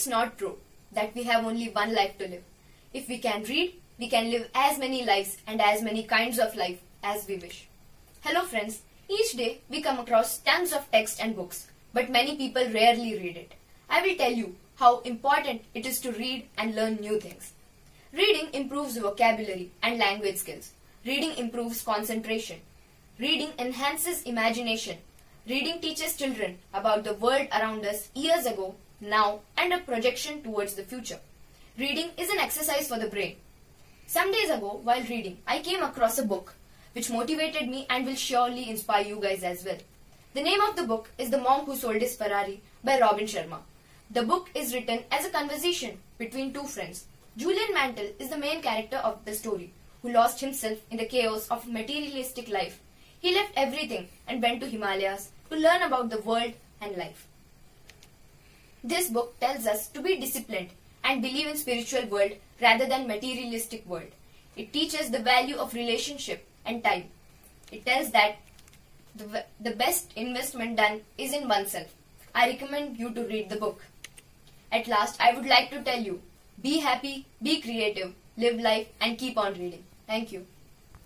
It's 0.00 0.06
not 0.06 0.38
true 0.38 0.56
that 0.92 1.14
we 1.14 1.24
have 1.24 1.44
only 1.44 1.68
one 1.68 1.94
life 1.94 2.16
to 2.16 2.26
live. 2.26 2.42
If 2.94 3.06
we 3.06 3.18
can 3.18 3.42
read, 3.42 3.74
we 3.98 4.08
can 4.08 4.30
live 4.30 4.48
as 4.54 4.78
many 4.78 5.04
lives 5.04 5.36
and 5.46 5.60
as 5.60 5.82
many 5.82 6.04
kinds 6.04 6.38
of 6.38 6.56
life 6.56 6.78
as 7.02 7.28
we 7.28 7.36
wish. 7.36 7.68
Hello 8.22 8.46
friends, 8.46 8.80
each 9.10 9.32
day 9.32 9.60
we 9.68 9.82
come 9.82 9.98
across 9.98 10.38
tons 10.38 10.72
of 10.72 10.90
text 10.90 11.22
and 11.22 11.36
books, 11.36 11.66
but 11.92 12.08
many 12.08 12.34
people 12.34 12.64
rarely 12.72 13.18
read 13.18 13.36
it. 13.36 13.52
I 13.90 14.00
will 14.00 14.16
tell 14.16 14.32
you 14.32 14.56
how 14.76 15.00
important 15.00 15.66
it 15.74 15.84
is 15.84 16.00
to 16.00 16.12
read 16.12 16.48
and 16.56 16.74
learn 16.74 16.96
new 16.96 17.20
things. 17.20 17.52
Reading 18.10 18.48
improves 18.54 18.96
vocabulary 18.96 19.70
and 19.82 19.98
language 19.98 20.38
skills. 20.38 20.70
Reading 21.04 21.36
improves 21.36 21.82
concentration. 21.82 22.60
Reading 23.18 23.50
enhances 23.58 24.22
imagination. 24.22 24.96
Reading 25.46 25.78
teaches 25.78 26.16
children 26.16 26.58
about 26.72 27.04
the 27.04 27.12
world 27.12 27.48
around 27.52 27.84
us 27.84 28.08
years 28.14 28.46
ago, 28.46 28.76
now, 29.00 29.40
and 29.56 29.72
a 29.72 29.78
projection 29.78 30.42
towards 30.42 30.74
the 30.74 30.82
future. 30.82 31.18
Reading 31.78 32.10
is 32.18 32.28
an 32.28 32.38
exercise 32.38 32.88
for 32.88 32.98
the 32.98 33.08
brain. 33.08 33.36
Some 34.06 34.32
days 34.32 34.50
ago, 34.50 34.80
while 34.82 35.02
reading, 35.02 35.38
I 35.46 35.60
came 35.60 35.82
across 35.82 36.18
a 36.18 36.26
book 36.26 36.54
which 36.92 37.10
motivated 37.10 37.68
me 37.68 37.86
and 37.88 38.04
will 38.04 38.16
surely 38.16 38.68
inspire 38.68 39.04
you 39.04 39.20
guys 39.20 39.42
as 39.42 39.64
well. 39.64 39.78
The 40.34 40.42
name 40.42 40.60
of 40.60 40.76
the 40.76 40.82
book 40.84 41.10
is 41.16 41.30
The 41.30 41.38
Monk 41.38 41.66
Who 41.66 41.76
Sold 41.76 42.02
His 42.02 42.16
Ferrari 42.16 42.60
by 42.84 42.98
Robin 43.00 43.24
Sharma. 43.24 43.58
The 44.10 44.24
book 44.24 44.50
is 44.54 44.74
written 44.74 45.04
as 45.10 45.24
a 45.24 45.30
conversation 45.30 45.98
between 46.18 46.52
two 46.52 46.64
friends. 46.64 47.06
Julian 47.36 47.72
Mantle 47.72 48.12
is 48.18 48.28
the 48.28 48.36
main 48.36 48.60
character 48.60 48.96
of 48.96 49.24
the 49.24 49.34
story, 49.34 49.72
who 50.02 50.12
lost 50.12 50.40
himself 50.40 50.78
in 50.90 50.98
the 50.98 51.06
chaos 51.06 51.46
of 51.48 51.68
materialistic 51.68 52.48
life. 52.48 52.80
He 53.20 53.34
left 53.34 53.52
everything 53.56 54.08
and 54.26 54.42
went 54.42 54.60
to 54.60 54.68
Himalayas 54.68 55.30
to 55.50 55.56
learn 55.56 55.82
about 55.82 56.10
the 56.10 56.20
world 56.20 56.52
and 56.80 56.96
life. 56.96 57.26
This 58.82 59.10
book 59.10 59.38
tells 59.40 59.66
us 59.66 59.88
to 59.88 60.00
be 60.00 60.18
disciplined 60.18 60.70
and 61.04 61.22
believe 61.22 61.46
in 61.46 61.56
spiritual 61.56 62.06
world 62.06 62.32
rather 62.60 62.86
than 62.86 63.06
materialistic 63.06 63.86
world. 63.86 64.10
It 64.56 64.72
teaches 64.72 65.10
the 65.10 65.18
value 65.18 65.56
of 65.56 65.74
relationship 65.74 66.46
and 66.64 66.82
time. 66.82 67.04
It 67.70 67.84
tells 67.84 68.10
that 68.12 68.36
the, 69.14 69.44
the 69.60 69.72
best 69.72 70.12
investment 70.16 70.76
done 70.76 71.02
is 71.18 71.32
in 71.32 71.48
oneself. 71.48 71.88
I 72.34 72.48
recommend 72.48 72.98
you 72.98 73.10
to 73.12 73.24
read 73.24 73.50
the 73.50 73.56
book. 73.56 73.82
At 74.72 74.86
last, 74.86 75.20
I 75.20 75.34
would 75.34 75.46
like 75.46 75.70
to 75.70 75.82
tell 75.82 76.00
you, 76.00 76.20
be 76.62 76.78
happy, 76.78 77.26
be 77.42 77.60
creative, 77.60 78.14
live 78.36 78.60
life 78.60 78.86
and 79.00 79.18
keep 79.18 79.36
on 79.36 79.54
reading. 79.54 79.84
Thank 80.06 80.32
you. 80.32 80.46